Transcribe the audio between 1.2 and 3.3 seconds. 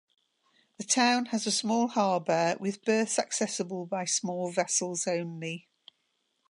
has a small harbour with berths